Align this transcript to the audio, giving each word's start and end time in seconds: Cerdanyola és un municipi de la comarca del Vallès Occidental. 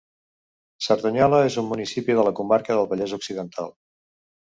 Cerdanyola 0.85 1.41
és 1.49 1.57
un 1.63 1.67
municipi 1.73 2.15
de 2.19 2.23
la 2.29 2.31
comarca 2.39 2.79
del 2.79 2.89
Vallès 2.95 3.13
Occidental. 3.19 3.71